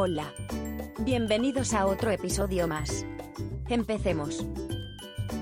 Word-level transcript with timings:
Hola. 0.00 0.32
Bienvenidos 1.00 1.74
a 1.74 1.84
otro 1.86 2.12
episodio 2.12 2.68
más. 2.68 3.04
Empecemos. 3.68 4.46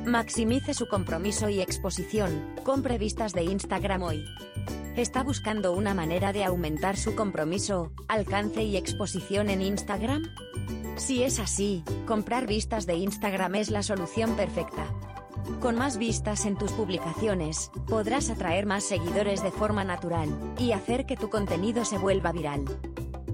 Maximice 0.06 0.72
su 0.72 0.88
compromiso 0.88 1.50
y 1.50 1.60
exposición, 1.60 2.54
compre 2.64 2.96
vistas 2.96 3.34
de 3.34 3.44
Instagram 3.44 4.02
hoy. 4.02 4.24
¿Está 4.96 5.22
buscando 5.22 5.74
una 5.74 5.92
manera 5.92 6.32
de 6.32 6.42
aumentar 6.42 6.96
su 6.96 7.14
compromiso, 7.14 7.92
alcance 8.08 8.62
y 8.62 8.78
exposición 8.78 9.50
en 9.50 9.60
Instagram? 9.60 10.22
Si 10.96 11.22
es 11.22 11.38
así, 11.38 11.84
comprar 12.06 12.46
vistas 12.46 12.86
de 12.86 12.94
Instagram 12.94 13.56
es 13.56 13.70
la 13.70 13.82
solución 13.82 14.36
perfecta. 14.36 14.86
Con 15.60 15.76
más 15.76 15.98
vistas 15.98 16.46
en 16.46 16.56
tus 16.56 16.72
publicaciones, 16.72 17.70
podrás 17.86 18.30
atraer 18.30 18.64
más 18.64 18.84
seguidores 18.84 19.42
de 19.42 19.50
forma 19.50 19.84
natural, 19.84 20.30
y 20.58 20.72
hacer 20.72 21.04
que 21.04 21.18
tu 21.18 21.28
contenido 21.28 21.84
se 21.84 21.98
vuelva 21.98 22.32
viral. 22.32 22.64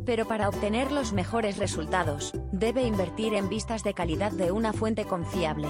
Pero 0.04 0.26
para 0.26 0.48
obtener 0.48 0.90
los 0.90 1.12
mejores 1.12 1.58
resultados, 1.58 2.32
debe 2.50 2.82
invertir 2.82 3.34
en 3.34 3.48
vistas 3.48 3.84
de 3.84 3.94
calidad 3.94 4.32
de 4.32 4.50
una 4.50 4.72
fuente 4.72 5.04
confiable. 5.04 5.68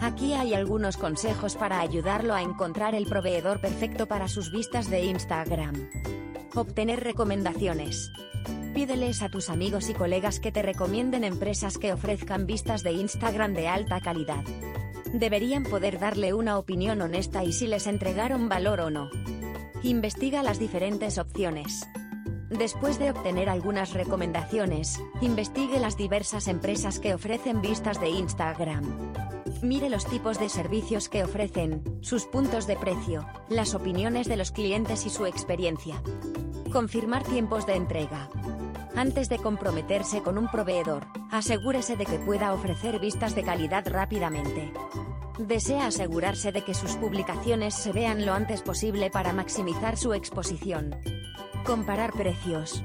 Aquí 0.00 0.34
hay 0.34 0.54
algunos 0.54 0.96
consejos 0.96 1.54
para 1.54 1.80
ayudarlo 1.80 2.34
a 2.34 2.42
encontrar 2.42 2.94
el 2.94 3.06
proveedor 3.06 3.60
perfecto 3.60 4.06
para 4.06 4.28
sus 4.28 4.50
vistas 4.50 4.90
de 4.90 5.04
Instagram. 5.04 5.88
Obtener 6.54 7.00
recomendaciones. 7.00 8.10
Pídeles 8.74 9.22
a 9.22 9.28
tus 9.28 9.50
amigos 9.50 9.88
y 9.88 9.94
colegas 9.94 10.40
que 10.40 10.50
te 10.50 10.62
recomienden 10.62 11.22
empresas 11.22 11.78
que 11.78 11.92
ofrezcan 11.92 12.46
vistas 12.46 12.82
de 12.82 12.92
Instagram 12.92 13.54
de 13.54 13.68
alta 13.68 14.00
calidad. 14.00 14.42
Deberían 15.12 15.62
poder 15.62 16.00
darle 16.00 16.34
una 16.34 16.58
opinión 16.58 17.00
honesta 17.00 17.44
y 17.44 17.52
si 17.52 17.68
les 17.68 17.86
entregaron 17.86 18.48
valor 18.48 18.80
o 18.80 18.90
no. 18.90 19.10
Investiga 19.84 20.42
las 20.42 20.58
diferentes 20.58 21.18
opciones. 21.18 21.86
Después 22.58 23.00
de 23.00 23.10
obtener 23.10 23.48
algunas 23.48 23.94
recomendaciones, 23.94 25.02
investigue 25.20 25.80
las 25.80 25.96
diversas 25.96 26.46
empresas 26.46 27.00
que 27.00 27.12
ofrecen 27.12 27.60
vistas 27.60 28.00
de 28.00 28.10
Instagram. 28.10 28.84
Mire 29.60 29.90
los 29.90 30.06
tipos 30.06 30.38
de 30.38 30.48
servicios 30.48 31.08
que 31.08 31.24
ofrecen, 31.24 31.82
sus 32.00 32.26
puntos 32.26 32.68
de 32.68 32.76
precio, 32.76 33.26
las 33.48 33.74
opiniones 33.74 34.28
de 34.28 34.36
los 34.36 34.52
clientes 34.52 35.04
y 35.04 35.10
su 35.10 35.26
experiencia. 35.26 36.00
Confirmar 36.72 37.24
tiempos 37.24 37.66
de 37.66 37.74
entrega. 37.74 38.30
Antes 38.94 39.28
de 39.28 39.38
comprometerse 39.38 40.22
con 40.22 40.38
un 40.38 40.48
proveedor, 40.48 41.08
asegúrese 41.32 41.96
de 41.96 42.06
que 42.06 42.20
pueda 42.20 42.52
ofrecer 42.52 43.00
vistas 43.00 43.34
de 43.34 43.42
calidad 43.42 43.84
rápidamente. 43.88 44.72
Desea 45.40 45.88
asegurarse 45.88 46.52
de 46.52 46.62
que 46.62 46.74
sus 46.74 46.92
publicaciones 46.92 47.74
se 47.74 47.90
vean 47.90 48.24
lo 48.24 48.32
antes 48.32 48.62
posible 48.62 49.10
para 49.10 49.32
maximizar 49.32 49.96
su 49.96 50.14
exposición. 50.14 50.94
Comparar 51.64 52.12
precios. 52.12 52.82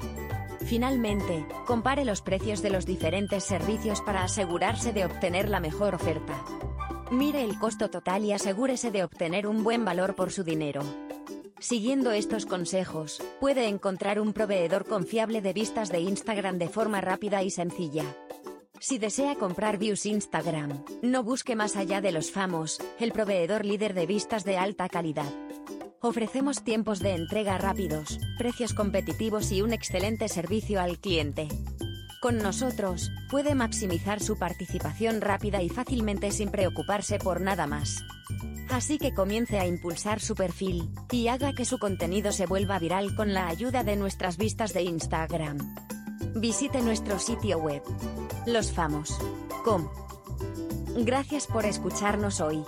Finalmente, 0.65 1.45
compare 1.65 2.05
los 2.05 2.21
precios 2.21 2.61
de 2.61 2.69
los 2.69 2.85
diferentes 2.85 3.43
servicios 3.43 4.01
para 4.01 4.23
asegurarse 4.23 4.93
de 4.93 5.03
obtener 5.03 5.49
la 5.49 5.59
mejor 5.59 5.95
oferta. 5.95 6.45
Mire 7.11 7.43
el 7.43 7.59
costo 7.59 7.89
total 7.89 8.23
y 8.23 8.31
asegúrese 8.31 8.89
de 8.89 9.03
obtener 9.03 9.47
un 9.47 9.65
buen 9.65 9.83
valor 9.83 10.15
por 10.15 10.31
su 10.31 10.45
dinero. 10.45 10.81
Siguiendo 11.59 12.11
estos 12.11 12.45
consejos, 12.45 13.21
puede 13.41 13.67
encontrar 13.67 14.17
un 14.21 14.31
proveedor 14.31 14.85
confiable 14.85 15.41
de 15.41 15.51
vistas 15.51 15.89
de 15.89 15.99
Instagram 15.99 16.57
de 16.57 16.69
forma 16.69 17.01
rápida 17.01 17.43
y 17.43 17.49
sencilla. 17.51 18.05
Si 18.79 18.97
desea 18.97 19.35
comprar 19.35 19.77
views 19.77 20.05
Instagram, 20.05 20.85
no 21.01 21.21
busque 21.21 21.57
más 21.57 21.75
allá 21.75 21.99
de 21.99 22.13
los 22.13 22.31
famos, 22.31 22.79
el 22.97 23.11
proveedor 23.11 23.65
líder 23.65 23.93
de 23.93 24.05
vistas 24.05 24.45
de 24.45 24.57
alta 24.57 24.87
calidad. 24.87 25.29
Ofrecemos 26.01 26.63
tiempos 26.63 26.99
de 26.99 27.13
entrega 27.13 27.57
rápidos, 27.57 28.19
precios 28.37 28.73
competitivos 28.73 29.51
y 29.51 29.61
un 29.61 29.73
excelente 29.73 30.29
servicio 30.29 30.79
al 30.79 30.97
cliente. 30.97 31.49
Con 32.21 32.37
nosotros, 32.37 33.11
puede 33.29 33.53
maximizar 33.53 34.21
su 34.21 34.37
participación 34.37 35.19
rápida 35.19 35.61
y 35.61 35.67
fácilmente 35.67 36.31
sin 36.31 36.51
preocuparse 36.51 37.19
por 37.19 37.41
nada 37.41 37.67
más. 37.67 38.01
Así 38.69 38.97
que 38.97 39.13
comience 39.13 39.59
a 39.59 39.65
impulsar 39.65 40.21
su 40.21 40.35
perfil, 40.35 40.89
y 41.11 41.27
haga 41.27 41.51
que 41.51 41.65
su 41.65 41.79
contenido 41.79 42.31
se 42.31 42.45
vuelva 42.45 42.79
viral 42.79 43.13
con 43.15 43.33
la 43.33 43.47
ayuda 43.47 43.83
de 43.83 43.97
nuestras 43.97 44.37
vistas 44.37 44.73
de 44.73 44.83
Instagram. 44.83 45.57
Visite 46.35 46.81
nuestro 46.81 47.19
sitio 47.19 47.57
web, 47.57 47.83
losfamos.com. 48.45 49.89
Gracias 51.03 51.45
por 51.47 51.65
escucharnos 51.65 52.39
hoy. 52.39 52.63